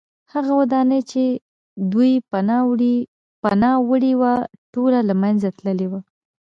[0.33, 1.23] هغه ودانۍ چې
[1.91, 2.11] دوی
[3.47, 4.33] پناه وړې وه
[4.73, 5.99] ټوله له منځه تللې وه